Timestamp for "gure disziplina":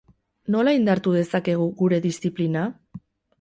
1.83-2.65